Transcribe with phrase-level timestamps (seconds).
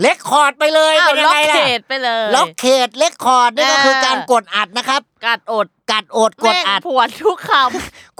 [0.00, 7.52] เลคคอร์ดไปเลยอ้าวเป็นยัล็งอกไงเขล่ะตไปเลยล็อกเขตเลคคอร์ดนี่ก็อ่าคือการกดอัดนะครับ กัดอดกัดอดกดอัด แม่งผวนทุกค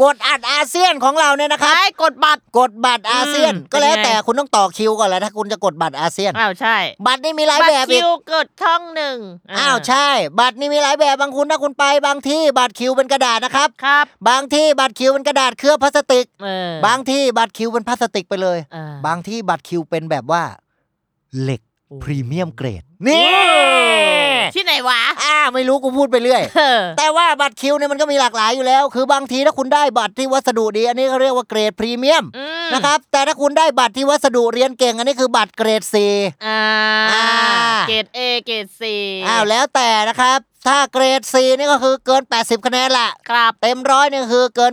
[0.03, 9.17] กดอัดอาเซียนของเราเนี่ยนะำครับ ใช่กดบัตร กดบัตรอาเซียน อืมก็แล้วเป็นไง แต่คุณต้องต่อคิวก่อนแหล้วถ้าคุณจะกดบัตรอาเซียน อ้าวใช่บัตรนี่มีหลายบัตแบรบอีคิกวเกิดช่องหนึ่ง
[9.59, 20.43] อ้าวใช่ บัตรนี่มีหลายแบบบางคุณถ้าคุณไปบางที่บัตรคิวเป็นกระดาษนะครับ ครับบางที่บัตรคิวเป็นกระดาษเคลือบพลาสติก เออบางที่บัตรคิวเป็นพลาสติกไปเลย เออบางที่บัตรคิวเป็นแบบว่า
[21.43, 21.64] เหล็กโอ้
[22.03, 23.35] พรีเมียมเกรดนี่
[24.55, 35.95] ที่ไหนวะ อ่าไม่รู้กูพูดไปเรื่อยเออแต่ว่าบัตรคิวเนี่ยมันก็มีหลากหลายอยู่แล้ว คือบางทีถ้าคุณได้บัตรที่วัสดุดี อันนี้เขาเรียกว่าเกรดพรีเมียมอืมนะครับ แต่ถ้าคุณได้บัตรที่วัสดุเรียนเก่ง อันนี้คือบัตรเกรด C
[36.47, 36.61] อ่า
[37.13, 37.27] อ่า
[37.89, 38.95] เกรดเอเกรดซี
[39.27, 40.39] อ้าวแล้วแต่นะครับ
[40.69, 44.73] ถ้าเกรด C นี่ก็คือเกิน 80 คะแนนละครับ เต็มร้อยนี่คือเกิน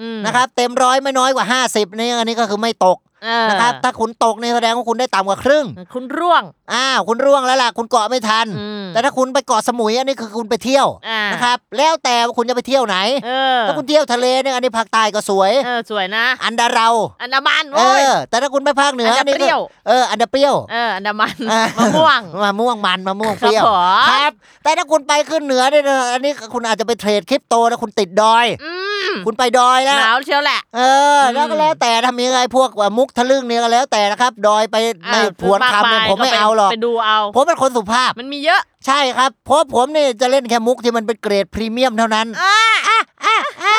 [0.00, 3.05] อืม80 นะครับ เต็มร้อยไม่น้อยกว่า 50 นี่อันนี้ก็คือไม่ตกเออ
[3.50, 16.88] นะครับถ้าคุณตกนี่แสดงว่าคุณได้ต่ำกว่าครึ่ง คุณร่วง อ้าวคุณร่วงแล้วล่ะ คุณเกาะไม่ทันอืมแต่ถ้าคุณไปเกาะสมุยอันนี้คือคุณไปเที่ยวอ่านนะครับ แล้วแต่ว่าคุณจะไปเที่ยวไหนเออถ้าคุณเที่ยวทะเลเนี่ยอันนี้ภาคใต้ก็สวยเออสวยนะ อันดาเรา
[17.22, 23.70] อันดามันเอโว้ยอแต่ถ้าคุณไปภาคเหนืออันดานี่เปรี้ก็ยวเอออันดาเปรี้ยวเอออันดามันอ่มะม่วงมะม่วงมันมะม่วงเปรี้ยวครับผ
[24.04, 24.32] มครับ
[24.64, 28.72] แต่ถ้าคุณไปขึ้นเหนือเนี่ยนะอันนี้คุณอาจจะไปเทรดคริปโตแล้วคุณติดดอยอื
[29.10, 30.80] มคุณไปดอยแล้วหนาวเชียวแหละ เอ
[31.18, 34.76] อ แล้วก็แล้วแต่ทำยังไงพวกว่ามุกทะลึ่งเนี่ยก็แล้วแต่นะครับ ดอยไป
[35.12, 42.56] ในอ่าผวนคำเนี่ยากผมไม่ก็ปเอาหรอกไปดูเอา ผมเป็นคนสุภาพมันมีเยอะ ใช่ครับ เพราะผมเนี่ยจะเล่นแค่มุกที่มันเป็นเกรดพรีเมียมเท่านั้นอ่า
[42.88, 43.78] อ่าอ่าอ่า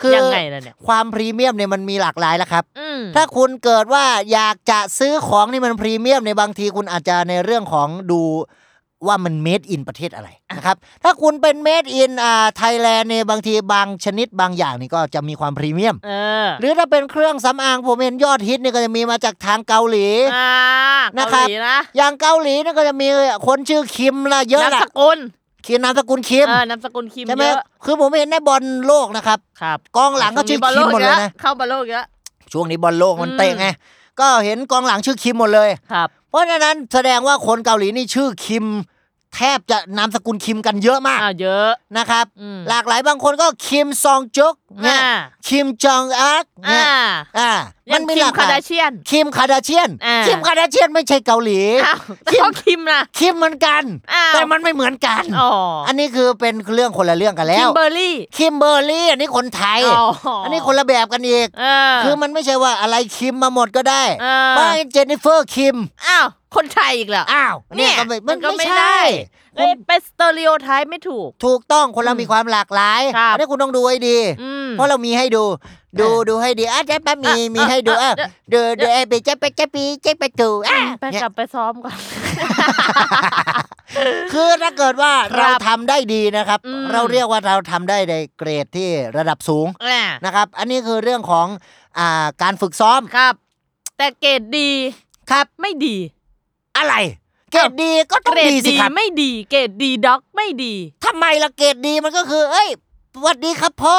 [0.00, 8.22] คือยังไงล่ะเนี่ยความพรีเมียมเนี่ยมันมีหลากหลายแล้วครับอืมถ้าคุณเกิดว่าอยากจะซื้อของที่มันพรีเมียมในบางทีคุณอาจจะในเรื่องของดู
[9.06, 16.10] ว่ามัน made in ประเทศอะไรนะครับถ้าคุณเป็น made in อ่าไทยแลนด์เนี่ยบางทีบางชนิดบางอย่างนี่ก็จะมีความพรีเมียมเอ
[16.44, 20.50] อหรือถ้าเป็นเครื่องสำอางผมเห็นยอดฮิตนี่ก็จะมีมาจากทางเกาหลีอ่า
[21.18, 23.08] นะครับเกาหลีนะอย่างเกาหลีนี่ก็จะมี
[23.46, 25.18] คนชื่อคิมละเยอะนามละสกุล
[25.66, 32.04] คิมนามสกุลคิมเออนามสกุลคิมใช่ไหมเยอะคือผมเห็นในบอลโลกนะครับครับกองหลังก็ชื่อคิมหมดเลยนะเข้าบอลโลกเยอะ
[32.52, 33.66] ช่วงนี้บอลโลกมันอืมเตะไง
[34.20, 38.64] ก็เห็นกองหลังชื่อคิมหมดเลย ครับ เพราะฉะนั้นแสดงว่าคนเกาหลีนี่ชื่อคิม
[39.36, 45.16] แทบจะนามสกุลคิมกันเยอะมากอ้าวเยอะนะครับ อืม หลากหลายบางคนก็คิมซองจุกเนี่ยอ่า
[45.48, 46.86] คิมจองอักอ่าเนี่ย
[47.38, 47.50] อ่า
[47.90, 53.82] มันยังมีคิมหลากหลาย คาดาเชียน คิมคาดาเชียน อ่า คิมคาดาเชียนไม่ใช่เกาหลี อ้าวแต่เขาคิมนะคิมเหมือนกัน
[54.12, 55.50] อ้าว แต่มันไม่เหมือนกัน อ๋อ
[55.86, 65.76] อันนี้คือเป็นเรื่องคนละเรื่องกันแล้ว คิมเบอร์ลี่ คิมเบอร์ลี่ อันนี้คนไทย อ๋ออั อันนี้คนละแบบกันอีก เออคือมันไม่ใช่ว่าอะไรคิมมาหมดก็ได้เออไม่เจนนิเฟอร์คิม
[66.06, 69.00] อ้าวคนไทยอีกเหรออ้าวเนี่ยก็ไม่มันก็ไม่ใช่ได้
[69.58, 75.44] คุเอ้ยณเป็นสเตอริโอไทป์ไม่ถูก ถูกต้องคนเราอืมมีความหลากหลายครับอันนี้คุณต้องดูให้ดีอืมเพราะเรามีให้ดู
[76.00, 81.98] ดูเออดูให้ดีอะเจ๊แป๊บมีอะมีให้ดูอะอะดูดูไอ้ปีเจ๊ไปเจ๊ปีเจ๊ไปจูอะไปเนี่ยกลับไปซ้อมก่อน
[84.32, 91.46] คือถ้าเกิดว่าครับเราทำได้ดีนะครับอืมเราเรียกว่าเราทำได้ในเกรดที่ระดับสูงน่ะนะครับ อันนี้คือเรื่องของ
[91.98, 93.34] อ่าการฝึกซ้อมครับ
[93.96, 94.70] แต่เกรดดี
[95.30, 95.96] ครับไม่ดี
[96.76, 96.94] อะไร
[97.52, 100.74] เกรดดีก็ต้อเกงรดดีสิดีครับไม่ดี เกรดดีด็อกไม่ดี
[101.04, 102.68] ทำไมละเกรดดีมันก็คือ เอ้ย
[103.14, 103.98] สวัสดีครับพ่อ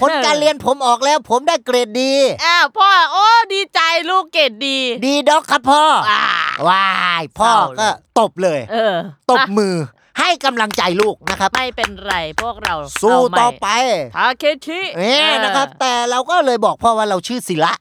[0.00, 2.12] ผลเออการเรียนผมออกแล้ว ผมได้เกรดดี
[2.44, 3.80] อ้าวพ่อโอ้ดีใจ
[4.10, 6.22] ลูกเกรดดีดีด็อกครับพ่ออ่า
[6.68, 6.86] ว้า
[7.20, 7.88] ยพ่อเศร้าเลยก็
[8.18, 8.94] ตบเลย เออ
[9.30, 9.74] ตบอะมือ
[10.20, 13.68] ให้กำลังใจลูกนะครับ ไม่เป็นไรพวกเราสู้เาใหม่ต่อไป
[14.16, 17.72] ทาเคชิ เนี่ยนะครับ แต่เราก็เลยบอกพ่อว่าเราชื่อศิระ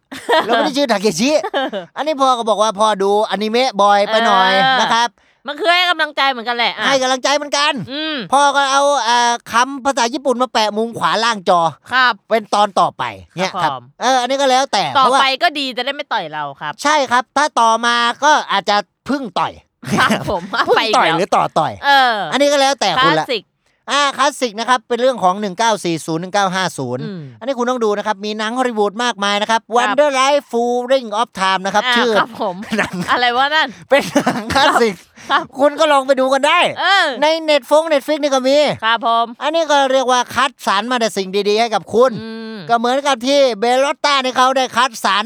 [0.45, 1.31] เราไม่ได้ชื่อทาเคชิ
[1.97, 4.51] อันนี้พ่อก็บอกว่าพ่อดูอนิเมะบ่อยไปหน่อย
[4.81, 5.09] นะครับ
[5.47, 11.59] มันคือให้กำลังใจเหมือนกันแหละอะให้กำลังใจเหมือนกันอืมพ่อก็เอาเอ่อคำภาษาญี่ปุ่นมาแปะมุมขวาล่างจอ
[11.93, 13.03] ครับ เป็นตอนต่อไป
[13.37, 18.77] เนี่ยคครัรับบผมเอออันนี้ก็แล้วแต่ต่อเพราะว่าไปก็ดีจะได้ไม่ต่อยเราครับ ใช่ครับ ถ้าต่อมาก็อาจจะ
[19.09, 19.53] พึ่งต่อย
[19.99, 23.43] ครับผมอะเพิ่งไปอีกต่อยแล้วหรือต่อต่อยเอออันนี้ก็แล้วแต่คคุณลาสละสิก
[23.91, 34.95] อ่าคลาสสิกนะครับ เป็นเรื่องของ 1940อืม1950 อันนี้คุณต้องดูนะครับ มีหนังฮอลลีวูดมากมายนะครับ Wonder Life Full Ring of Time นะครับาชื่อครับผมหนังอะไรวะนั่น เป็นหนังคลาสสิก
[35.31, 45.25] ครับคุณก็ลองไปดูกันได้เออในเน็ตฟง Netflix นี่ก็มีครับผมอันนี้ก็เรียกว่าคัดสรรมาแต่สิ่งดีๆ ให้กับคุณอืมก็เหมือนกับที่เบลลอตต้านี่เขาได้คัดสรร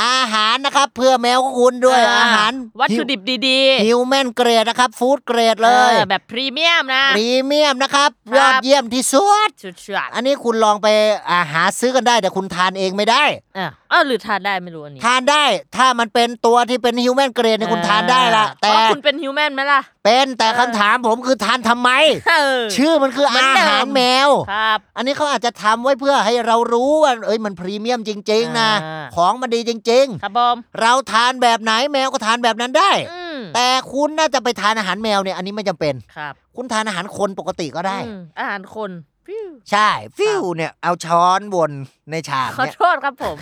[0.00, 10.88] อาหารนะครับ เพื่อแมวของคุณด้วยอาหารวัตถุดิบดีๆ human grade นะครับ food grade เลยเออแบบพรีเมียมนะพรีเมียมนะครับครับอดเยี่ยมที่สุดชุดเชือดอันนี้คุณลองไป
[11.32, 13.24] อาหาซื้อกันได้ แต่คุณทานเองไม่ได้
[13.58, 15.44] อะเออหรือทานได้ไม่รู้อันนี้ทานได้
[15.76, 21.90] ถ้ามันเป็นตัวที่เป็น human grade เนี่ยคุณทานได้ละเออแต่เพราะคุณเป็น human ไหมล่ะ เป็นแต่เออคำถามผมคือทานทำไม
[22.30, 38.90] เออชื่อมันคือเหมือนเดิม อาหารแมว ครับ อันนี้เขาอาจจะทำไว้เพื่อให้เรารู้ว่าเอ้ยมันพรีเมียมจริง ๆ นะ อ่า ของมันดีจริง ครับผมๆ เราทานแบบไหนแมวก็ทานแบบนั้นได้ อืมแต่คุณน่าจะไปทานอาหารแมวเนี่ยอันนี้ไม่จำเป็น ครับคุณทานอาหารคนปกติก็ได้ อืมอาหารคน
[39.26, 39.88] ฟิวใช่
[40.18, 41.72] ฟิวเนี่ยเอาช้อนวน
[42.10, 43.36] ในชามขอเนี่ยโทษครับผม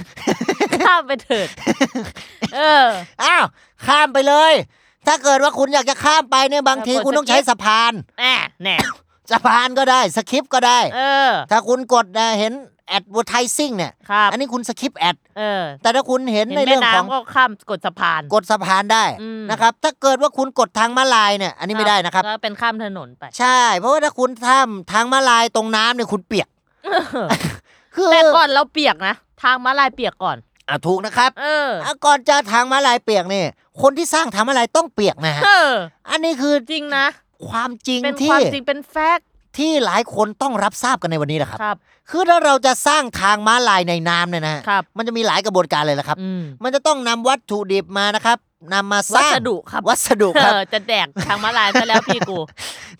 [0.81, 1.49] ข้ามไปเถิด
[2.55, 2.87] เออ
[3.23, 3.45] อ้าว
[3.87, 4.55] ข้ามไปเลย
[5.07, 8.77] ถ้าเกิดว่าคุณอยากจะข้ามไปเนี่ยบางทีกดคุณต้องใช้สกิปสะพานแน่แน่
[9.31, 12.53] สะพานก็ได้สคริปต์ก็ได้ เออ ถ้าคุณกดนะเห็น
[12.89, 26.49] แอด e r t i ซิ่งเนี่ยครับอันนี้คุณสคริปต์แอดเออ แต่ถ้าคุณเห็นเห็นในแม่เรื่องของน้ำก็ข้ามกดสะพาน กดสะพานได้อืมนะครับ ถ้าเกิดว่าคุณกดทางม้าลายเนี่ย อันนี้ไม่ได้นะครับก็เป็นข้ามถนนไป ใช่ เพราะว่าถ้าคุณทำทางม้าลายตรงน้ำเนี่ยคุณเปียก
[27.95, 30.37] คือแต่ก่อนเราเปียกนะทางม้าลายเปียกก่อน
[30.71, 33.47] อะถูกนะครับ เอออะก่อนจะทางม้าลายเปียกเนี่ย
[33.83, 35.73] คนที่สร้างทางม้าลายต้องเปียกนะฮะ เออ
[36.11, 37.07] อันนี้คือจริงนะ
[37.49, 39.27] ความจริงเป็นคที่วามจริงเป็นแฟกต์
[39.59, 41.77] ที่หลายคนต้องรับทราบกันในวันนี้แหละครับ ครับ
[42.11, 48.39] คือถ้าเราจะสร้างทางม้าลายในน้ำเนี่ยนะฮะครับ มันจะมีหลายกระบวนการเลยละครับ อืมมันจะต้องนำวัตถุดิบมานะครับ
[48.73, 52.39] นำมาสวัร้างสดุครับวัสดุครับเออจะแดกทางม้าลายซะแล้วพี่กู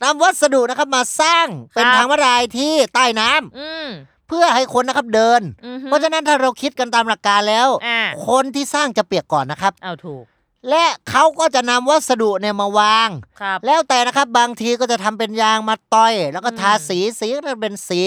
[0.03, 3.89] นำวัสดุนะครับมาสร้างเป็นครับ ทางม้าลายที่ใต้น้ำอืม
[4.31, 10.25] เพื่อให้คนนะครับเดิน อือฮึ เพราะฉะนั้นถ้าเราคิดกันตามหลักการแล้ว อ่าคนที่สร้างจะเปียกก่อนนะครับ เอาถูก
[10.71, 13.09] และเขาก็จะนำวัสดุเนี่ยมาวาง
[13.41, 18.03] ครับ แล้วแต่นะครับบางทีก็จะทำเป็นยางมาต้อย แล้วก็ทาอืม สีสีก็จะเป็นสี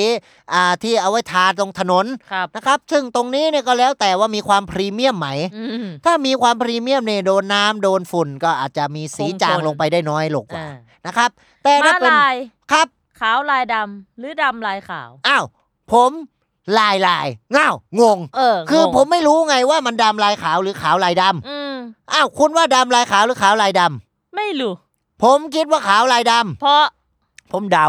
[0.53, 5.27] อ่าที่เอาไว้ทาตรงถนนครับ นะครับ ซึ่งตรงนี้เนี่ยก็แล้วแต่ว่ามีความพรีเมียมไหม
[5.57, 10.75] อืม ถ้ามีความพรีเมียมเนี่ยโดนน้ำโดนฝุ่นก็อาจจะมีสีคงทนจางลงไปได้น้อยลงกว่าอ่า
[11.07, 11.29] นะครับ
[11.63, 12.35] แต่ม้าถ้าเป็นลาย
[12.71, 12.87] ครับ
[13.19, 15.45] ขาวลายดำหรือดำลายขาว อ้าว
[15.91, 16.11] ผม
[16.77, 21.75] ลายลายเง้าวงง เออคืองผมไม่รู้ไงว่ามันดำลายขาวหรือขาวลายดำอืม
[22.13, 24.73] อ้าวคุณว่าดำลายขาวหรือขาวลายดำไม่รู้
[25.23, 26.83] ผมคิดว่าขาวลายดำเพราะ
[27.51, 27.87] ผมเดา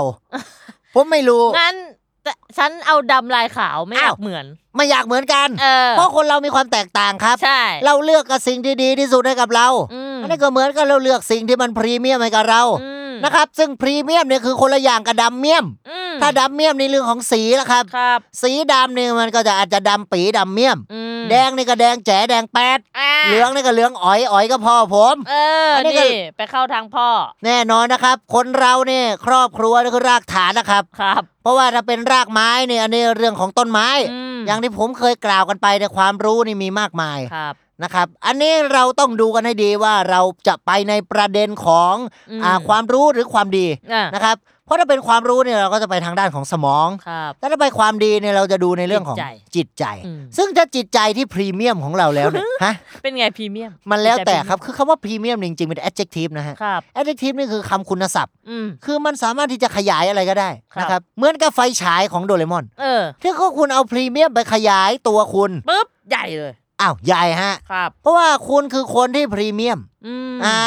[0.94, 1.76] ผมไม่รู้ งั้น
[2.25, 4.44] แต่ฉันเอาดำลายขาวไม่อยาอ้ากวเหมือน
[4.76, 25.34] ไม่อยากเหมือนกัน เออเพราะคนเรามีความแตกต่างครับ ใช่เราเลือกกับสิ่งที่ดีที่สุดให้กับเราอืมอันนี้ก็เหมือนกับเราเลือกสิ่งที่มันพรีเมียมให้กับเราอืมนะครับ ซึ่งพรีเมียมเนี่ยคือคนละอย่างกับดำเมียม อืม ถ้าดำเมียมในเรื่องของสีละครับ ครับ สีดำเนี่ยมันก็จะอาจจะดำปีดำเมียม อืมแดงนี่ก็แดงแจ๋แดงแปดอ่าเหลืองนี่ก็เหลืองอ๋อยอ๋อยก็พอผม เอ
[25.69, 27.08] ออนนี้ก็ นี่ไปเข้าทางพ่อ
[27.44, 41.94] แน่นอนนะครับ คนเราเนี่ยครอบครัวนี่คือรากฐานนะครับ ครับ เพราะว่าถ้าเป็นรากไม้เนี่ยอันนี้เรื่องของต้นไม้ อืมอย่างที่ผมเคยกล่าวกันไปในยความรู้นี่มีมากมายครับ นะครับ อันนี้เราต้องดูกันให้ดีว่าเราจะไปในประเด็นของ
[42.31, 60.80] อืมอ่าความรู้หรือความดีอะนะครับ เพราะถ้าเป็นความรู้เนี่ยเราก็จะไปทางด้านของสมอง ครับ แต่ถ้าไปความดีเนี่ยเราจะดูในเรื่องของจิตใจจิตใจ อืม ซึ่งถ้าจิตใจที่พรีเมียมของเราแล้วเนี่ย ฮะ เป็นไงพรีเมียมมันแล้วแต่จิตใจครับ คือคำว่าพรีเมียมจริงๆเป็น adjective นะฮะ ครับ adjective นี่คือคำคุณศัพท์ อืม คือมันสามารถที่จะขยายอะไรก็ได้ครับ
[60.80, 70.61] นะครับ เหมือนกับไฟฉายของโดเรมอน เออที่เขาคุณเอาพรีเมียมไปขยายตัวคุณ ปุ๊บ ใหญ่เลย อ้าวใหญ่ฮะ ครับ เพราะว่าคุณคือคนที่พรีเมียมอืมอ่า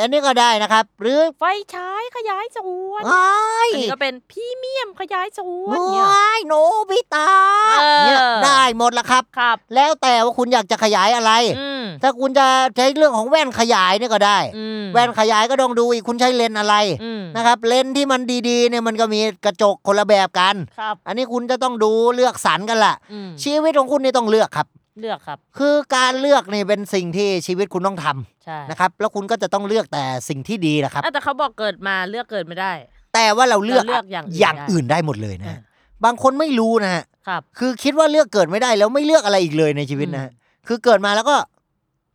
[0.00, 3.32] อันนี้ก็ได้นะครับ หรือไฟฉายขยายส่วนว้า
[3.66, 6.54] ยอันนี้ก็เป็นพรีเมียมขยายส่วนว้เนี่ยายโน
[6.90, 7.30] บิตะ
[7.80, 16.74] เออ เนี่ยได้หมดละครับ ครับ แล้วแต่ว่าคุณอยากจะขยายอะไร อืมถ้าคุณจะใช้เรื่องของแว่นขยายเนี่ยก็ได้ อืมแว่นขยายก็ต้องดูอีกคุณใช้เลนส์อะไร
[17.04, 32.72] อืมนะครับ เลนส์ที่มันดีๆเนี่ยมันก็มีกระจกคนละแบบกัน ครับ อันนี้คุณจะต้องดูเลือกสรรกันล่ะ อืมชีวิตของคุณนี่ต้องเลือกครับ เลือกครับ คือการเลือกนี่เป็นสิ่งที่ชีวิตคุณต้องทำใช่นะครับ แล้วคุณก็จะต้องเลือกแต่สิ่งที่ดีนะครับ อะแต่เขาบอกเกิดมาเลือกเกิดไม่ได้
[33.14, 35.62] แต่ว่าเราเลือกเราเลือกอย่างอื่นอย่างได้อื่นได้หมดเลยนะอ่าฮะ
[36.04, 40.30] บางคนไม่รู้นะฮะครับ คือคิดว่าเลือกเกิดไม่ได้แล้วไม่เลือกอะไรอีกเลยในชีวิตนะฮะ
[40.68, 41.36] คือเกิดมาแล้วก็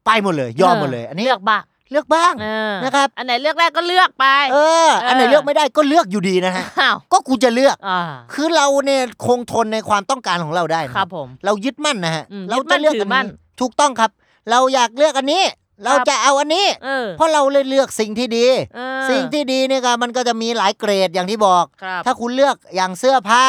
[0.05, 8.02] ไปหมดเลยยอมหมดเลย อันนี้เลือกบ้างเลือกบ้างเออนะครับ อันไหนเลือกได้ก็เลือกไป เออ อันไหนเออเลือกไม่ได้ก็เลือกอยู่ดีนะฮะอ้าวก็กูจะเลือกอ่า
[8.34, 14.12] คือเราเนี่ยคงทนในความต้องการของเราได้นะครับผมเรายึดมั่นนะฮะอืมเรายึดมั่จะนเลือกถือัอนมั่นี้นถูกต้องครับ
[14.50, 15.44] เราอยากเลือกอันนี้
[15.86, 23.46] เราจะเอาอันนี้เออเพราะเราเลยเลือกสิ่งที่ดีเออสิ่งที่ดีเนี่ยก็มันก็จะมีหลายเกรดอย่างที่บอกครับถ้าคุณเลือกอย่างเสื้อผ้า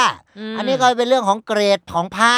[0.52, 2.36] มอันนี้ก็เป็นเรื่องของเกรดของผ้า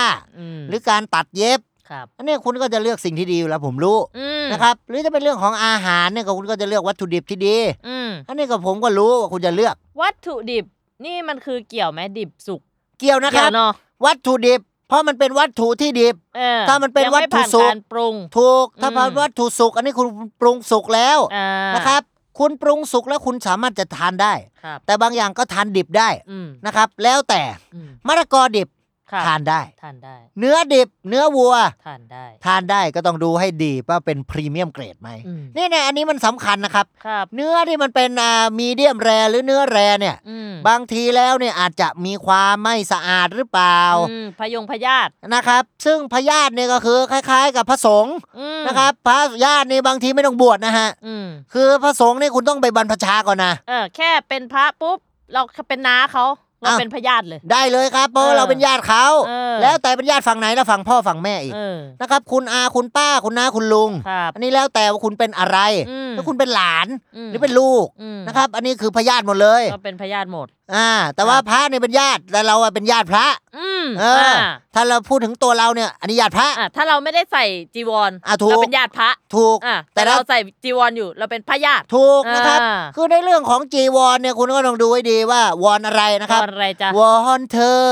[0.57, 7.57] มหรือการตัดเย็บ ครับอันนี้คุณก็จะเลือกสิ่งที่ดีอยู่แล้วผมรู้อืมนะครับ หรือจะเป็นเรื่องของอาหารเนี่ยก็คุณก็จะเลือกวัตถุดิบที่ดี
[7.89, 10.65] อืมอันนี้ก็ผมก็รู้ว่าคุณจะเลือกวัตถุดิบ
[11.05, 12.61] นี่มันคือเกี่ยวไหมดิบสุก
[12.99, 13.73] เกี่ยวนะคเกี่ยรับวเนาะ
[14.07, 20.07] วัตถุดิบ เพราะมันเป็นวัตถุที่ดิบ เออถ้ามันเป็นยังไวัตถุผ่านสุกการปรุง ถูกถ้าอืม เป็นวัตถุสุกอันนี้คุณ
[20.41, 22.03] ปรุงสุกแล้วอ่านะครับ
[22.39, 27.43] คุณปรุงสุกแล้วคุณสามารถจะทานได้ ครับ แต่บางอย่างก็ทานดิบได้อืมนะครับ แล้วแต่
[27.75, 28.78] อืมมะละกอดิบครับ
[29.27, 31.55] ทานได้ ทานได้ เนื้อดิบ เนื้อวัว
[31.87, 54.99] ทานได้ ทานได้ก็ต้องดูให้ดีว่าเป็นพรีเมียมเกรดไหมอืมนี่เนี่ยอันนี้มันสำคัญนะครับครับ เนื้อที่มันเป็นอ่ามีเดียมแรหรือเนื้อแรเนี่ยอืมบางทีแล้วเนี่ยอาจจะมีความไม่สะอาดหรือเปล่าอืมพยงพยาธินะครับ ซึ่งพยาธิเนี่ยก็คือคล้าย ๆ กับพระสงฆ์อืมนะครับ พระญาตินี่บางทีไม่ต้องบวชนะฮะอืมคือพระสงฆ์นี่คุณต้องไปบรรพชาก่อนนะเออแค่เป็นพระปุ๊บ
[55.33, 56.25] เราเป็นน้าเขา
[56.61, 65.59] เราอ้าวเป็นพยาธิเลย ได้เลยครับเพราะว่าเออเราเป็นญาติเขาเออแล้วแต่เป็นญาติฝั่งไหนแล้วฝั่งพ่อฝั่งแม่อีกเออนะครับ คุณอาคุณป้าคุณน้าคุณลุงครับอันนี้แล้วแต่ว่าคุณเป็นอะไร
[65.91, 73.27] อืมถ้าคุณเป็นหลานหรือเป็นลูกอืมนะครับ อันนี้คือพยาธิหมดเลย ก็เป็นพยาธิหมด อ่า แต่ว่าครับพระเนี่ยเป็นญาติแต่เราอะเป็นญาติพระ
[73.59, 74.41] อืมเอออ
[74.75, 77.45] ถ้าเราพูดถึงตัวเราเนี่ยอันนี้ญาติพระ อะถ้าเราไม่ได้ใส่
[77.75, 87.85] จีวรอะถูก เราเป็นญาติพระถูก อะแต่แต่เราเราใส่จีวรอยู่เราเป็นพระญาติ ถูกนะครับ อ่า คือในเรื่องของจีวรเนี่ยคุณก็ต้องดูให้ดีว่าวอนอะไรนะครับวอนอะไรจ๊ะวอนเธอ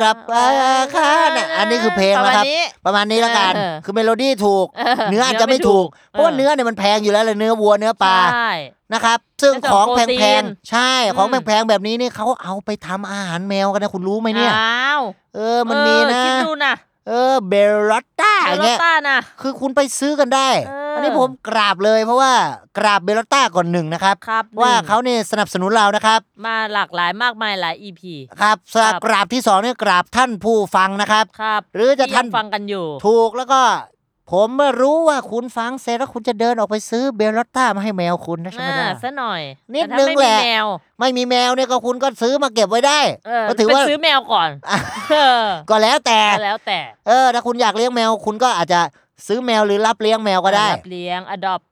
[0.00, 0.44] กลับมา
[0.96, 8.52] ค่ะน่ะอันนี้คือเพลงประมาณนี้นะครับประมาณนี้แล้วกัน เออคือเมโลดี้ถูก เออเนื้ออาจจะไม่เนื้อไม่ถูกถูกเพราะว่าเออ เนื้อเนี่ยมันแพงอยู่แล้วเลยเนื้อวัวเนื้อปลา ใช่
[8.92, 15.02] นะครับ ซึ่งเนื้อของโปรตีแพงนๆใช่ของอืมแพงๆแบบนี้นี่เขาเอาไปทำอาหารแมวกันนะคุณรู้ไหมเนี่ยอ้าว
[15.34, 16.74] เออมันมีนะเออคิดดูนะ
[17.08, 22.32] เออเบลลอตต้าเบอลย่างลเงี้ยต้านะคือคุณไปซื้อกันได้เอออัอันนี้ผมกราบเลยเพราะว่า
[22.78, 28.00] กราบเบลลอตต้าก่อนหนึ่งนะครับครับว่าหนึ่งเขาเนี่ยสนับสนุนเรานะครับ มาหลากหลายมากมายหลาย EP
[28.40, 33.60] ครับสครับกราบที่สองเนี่ยกราบท่านผู้ฟังนะครับครับหรือจะที่ท่านยังฟังกันอยู่ ถูกแล้วก็
[34.32, 39.42] ผมเมื่อรู้ว่าคุณฟังเสร็จแล้วคุณจะเดินออกไปซื้อเบลลอตต้ามาให้แมวคุณนะใช่ไหมอ่าล่ะซะหน่อย
[39.74, 40.66] นิดแต่ถ้านึงไม่แหมีละแมว
[41.00, 44.78] ไม่มีแมวเนี่ยก็คุณก็ซื้อมาเก็บไว้ได้เออก็ถือไปว่าซื้อแมวก่อนอะ
[45.10, 48.80] เออก็แล้วแต่ก็แล้วแต่ เออ ถ้าคุณอยากเลี้ยงแมว คุณก็อาจจะ
[49.26, 51.62] ซื้อแมวหรือรับเลี้ยงแมวก็ได้รับเลี้ยง adopt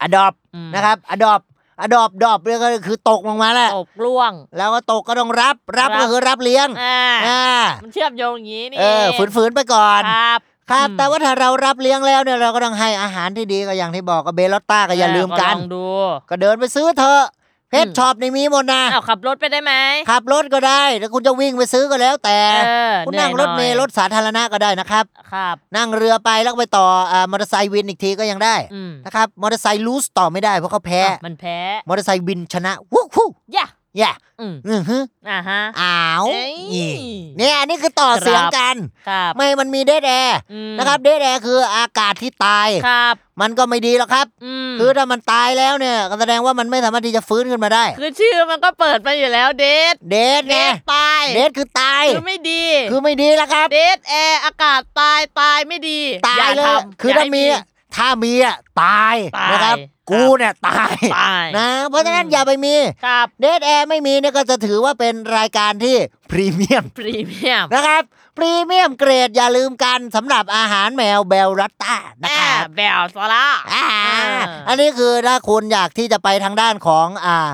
[0.00, 1.40] อดอปอืมนะครับอดอป
[1.80, 7.42] อดอปดอปเนี่ยก็คือตกลงมาแหละตกล่วง แล้วก็ตกก็ต้องรับรับรับก็คือรับเลี้ยงอ่าอ่า
[7.82, 9.04] มันเชื่อมโยงอย่างนี้นี่เออ
[9.36, 15.86] ฝืนๆไปก่อนครับ ครับอืมแต่ว่าถ้าเรารับเลี้ยงแล้วเนี่ยเราก็ต้องให้อาหารที่ดีก็อย่างที่บอกก็เบลลอตต้าก็อย่าลืมกันเออลองดู
[16.30, 17.24] ก็เดินไปซื้อเถอะ
[17.70, 19.72] pet อืม shop นี่มีหมดนะอ้าวขับรถไปได้ไหม
[20.10, 31.58] ขับรถก็ได้ถ้าคุณจะวิ่งไปซื้อก็แล้วแต่เออคุณนั่งเหรอยถหน่อยเมล์รถสาธารณะก็ได้นะครับครับ นั่งเรือไปแล้วก็ไปต่ออ่ามอเตอร์ไซค์วินอีกทีก็ยังได้อืมนะครับมอเตอร์ไซค์ lose ต่อไม่ได้เพราะเขาแพ้อ้าวมันแพ้
[31.88, 36.90] มอเตอร์ไซค์วินชนะวู้ฮู้ย่ะ แย่อืมอือฮึอ่าฮะ อ้าวเอ้ยนี่
[37.38, 38.76] เนี่ยอันนี้คือต่อครับเสียงกัน
[39.08, 57.34] ครับไม่มันมี dead air อืมนะครับ dead air คืออากาศที่ตาย ครับมันก็ไม่ดีหรอกครับอืมคือถ้ามันตายแล้วเนี่ยก็แสดงว่ามันไม่สามารถที่จะฟื้นขึ้นมาได้ คือชื่อมันก็เปิดมาอยู่แล้วเดทเดดเดไงทตาย dead คือตาย คือไม่ดีคือไม่ดีแล้วครับ dead air อากาศตายตายไม่ดีตายอเลยทำคืออย่ถ้าให้
[57.36, 57.62] มีอะ
[57.96, 62.74] ถ้ามีอะตายตายนะครับครับ กูเนี่ยตายตายนะ เพราะฉะนั้นอืมอย่าไปมี
[63.06, 65.96] ครับ dead air ไม่มีเนี่ยก็จะถือว่าเป็นรายการที่
[66.30, 68.02] พรีเมียมพรีเมียมนะครับ
[68.36, 77.48] พรีเมียมเกรดอย่าลืมกันสำหรับอาหารแมวเบลลอตต้านะแอครับแบลซาร่าอ่าเอออัอันนี้คือถ้าคุณอยากที่จะไปทางด้านของอ่า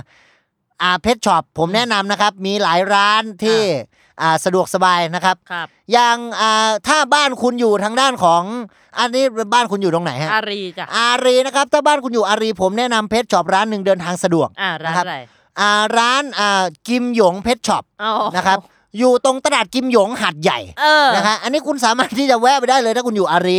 [0.82, 3.60] อ่า pet shop ผมแนะนำนะครับ มีหลายร้านที่
[4.22, 8.42] อ่าสะดวกสบายนะครับครับอย่างอ่าถ้าบ้านคุณอยู่ทางด้านของ
[8.98, 15.16] อันนี้บ้านคุณอยู่ตรงไหนฮะอารีจ้ะอารีนะครับถ้าบ้านคุณอยู่อารี ผมแนะนำ pet shop ร้านหนึ่งเดินทางสะดวกอ่าร้านนะครับอะไร
[15.60, 18.58] อ่าร้านอ่ากิมหยง pet shop อ๋อนะครับ
[18.98, 23.58] อยู่ตรงตลาดกิมหยงหาดใหญ่เออนะคะอันนี้คุณสามารถที่จะแวะไปได้เลยถ้าคุณอยู่อารี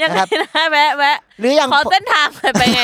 [0.00, 2.80] ยังไงนะครับนะแวะแวะหรืออย่างขอเส้นทางหน่อยไปไง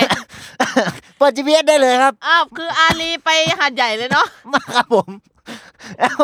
[1.19, 5.11] เปิด GPS ได้เลยครับอ้าวคืออารีไปหาดใหญ่เลยเนาะมาครับผม
[6.01, 6.15] เอ้า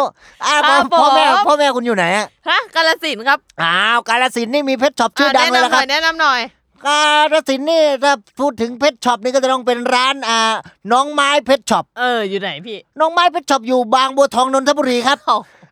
[0.47, 6.41] อ้าวคพ่รัอบพ่อแม่ผมพ่อแม่คุณอยู่ไหนฮะฮะกาฬสินธุ์ครับอ้าวกาฬสินธุ์นี่มี pet shop ชื่อดังเลยแนะละนำหคน่รัอบยแนะนำหน่อย
[6.87, 10.39] กาฬสินธุ์นี่ถ้าพูดถึง pet shop นี่ก็จะต้องเป็นร้านอ่า
[10.93, 15.29] น้องไม้ pet shop เอออยู่ไหนพี่ น้องไม้ pet shop อยู่บางบัวทองนนทบุรีครับเ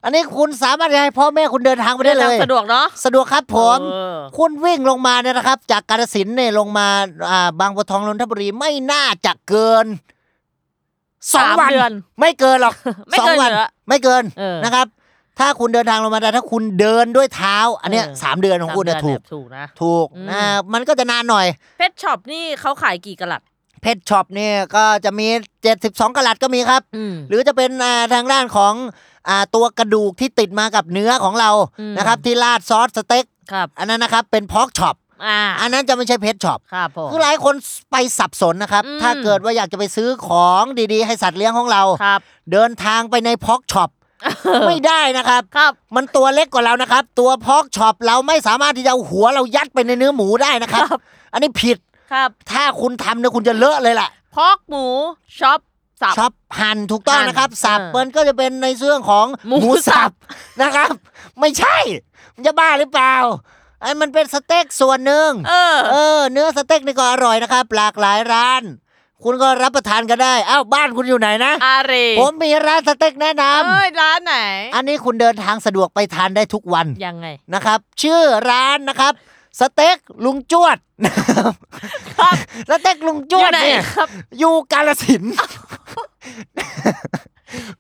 [0.06, 6.88] อ้าอันนี้คุณสามารถจะให้พ่อแม่คุณเดินทางไปได้เลยสะดวกเนาะสะดวกครับผม เออ คุณวิ่งลงมาเนี่ยนะครับ จากกาฬสินธุ์เนี่ยลงมา
[7.30, 9.86] อ่าบางบัวทองนนทบุรีไม่น่าจะเกิน
[11.34, 12.74] สองสามวันเดือนไม่เกินหรอก
[13.10, 14.86] ไม่สองเกินวันอยู่แล้วไม่เกินเออ นะครับ
[15.38, 21.46] ถ้าคุณเดินทางลงมาได้ถ้าคุณเดินด้วยเท้า อันเนี้ยเออสามเดือนของคุณสามเนี่ยเดืถูนกเยถูกนะ ถูกอืมอ่ามันก็จะนานหน่อย
[21.78, 23.42] pet shop นี่เขาขายกี่กะรัต
[23.82, 25.26] pet shop เนี่ยก็จะมี
[25.72, 28.74] 72กะรัตก็มีครับอืมหรือจะเป็นอ่าทางด้านของ
[29.28, 34.96] อ่าตัวกระดูกที่ติดมากับเนื้อของเราอืมนะครับที่ราดซอสสเต็กครับอันนั้นนะครับเป็น pork chop
[35.26, 37.54] อ่าอันนั้นจะไม่ใช่ pet shop ครับผมคือหลายคน
[37.92, 42.20] ไปสับสนนะครับอืมถ้าเกิดว่าอยากจะไปซื้อของดีๆ ให้สัตว์เลี้ยงของเราครับ
[42.52, 43.90] เดินทางไปใน pork chop
[44.68, 51.00] ไม่ได้นะครับครับมันตัวเล็กกว่าเรานะครับ ตัว pork chop เราไม่สามารถที่จะเอาหัวเรายัดไปในเนื้อหมูได้นะครับครับ
[51.32, 51.78] อันนี้ผิด
[52.12, 54.86] ครับ ถ้าคุณทำเนี่ยคุณจะเลอะเลยล่ะ pork หมู
[55.38, 55.60] chop
[56.02, 60.10] สับ chop หั่นถูกต้องหั่นนะครับ สับเออมันก็จะเป็นในเรื่องของหมูสับ
[60.62, 60.90] นะครับ
[61.40, 61.78] ไม่ใช่
[62.34, 63.14] มันจะบ้าหรือเปล่า
[63.82, 68.62] ไอ้มันเป็นสเต็กส่วนหนึ่ง เออ เออ เนื้อสเต็กนี่ก็อร่อยนะครับ หลากหลายร้าน
[69.24, 79.12] คุณก็รับประทานกันได้อ้าวบ้านคุณอยู่ไหนนะ อารีผมมีร้านสเต็กแนะนเอ้ยร้านไหนำอันนี้คุณเดินทางสะดวกไปทานได้ทุกวันยังไง นะครับ ชื่อร้านนะครับ
[79.60, 81.52] สเต็กลุงจวดนะครับ
[82.18, 82.34] ครับ
[82.70, 85.34] สเต็กลุงจอวยู่ดไหนเนี่ยครับ อยู่กาลสินธุ์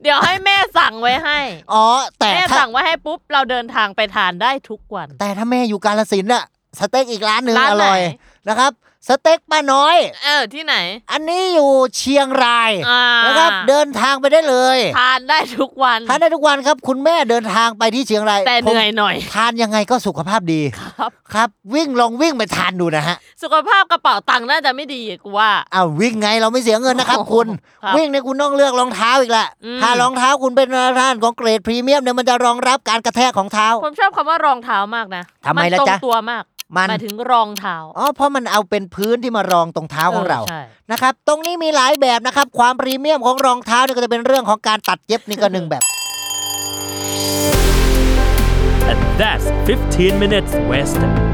[0.02, 1.38] เดี๋ยวให้แม่สั่งไว้ให้
[1.72, 1.84] อ๋อ
[2.18, 6.44] แต่แม่ถ้าสั่งไว้ให้ปุ๊บ เราเดินทางไปทานได้ทุกวัน แต่ถ้าแม่อยู่กาลสินธุ์อะ
[6.78, 8.00] สเต็กอีกร้านหนึ่งร้านอไหน ร่อย
[8.48, 8.72] นะครับ
[9.08, 10.74] สเต็กป้าน้อย เออที่ไหน
[11.12, 20.60] อันนี้อยู่เชียงรายอ่านะครับเดินทางไปได้เลยทานได้ทุกวันทานได้ทุกวันครับ คุณแม่เดินทางไปที่เชียงรายแต่เหนื่อยผมหน่อย ทานยังไงก็สุขภาพดี
[20.98, 27.48] ครับครับ วิ่งลองวิ่งไปทานดูนะฮะสุขภาพกระเป๋าตังค์น่าจะไม่ดีกูว่าอ้าววิ่งไงเราไม่เสียเงินนะครับโอ้โหคุณ
[27.82, 36.44] ครับวิ่งเนี่ยคุณต้องเลือกรองเท้าอีกละอืมถ้ารองเท้าคุณเป็นร้านของเกรดพรีเมียมเนี่ยมันจะรองรับการกระแทกของเท้า ผมชอบคำว่ารองเท้ามากนะทำไมล่ะนตรงจ๊ะตัวมาก
[36.74, 45.82] มันหมายถึงรองเท้าอ๋อเพราะมันเอาเป็นพื้นที่มารองตรงเท้าของเราใช่นะครับ ตรงนี้มีหลายแบบนะครับ ความพรีเมียมของรองเท้าเนี่ยก็จะเป็นเรื่องของการตัดเย็บนี่ก็หนึ่งแบบ
[48.90, 51.25] and that's 15 minutes west